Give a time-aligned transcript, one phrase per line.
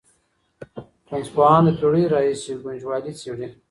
[1.09, 3.47] رنځپوهان د پېړیو راهېسې ګنجوالي څېړي.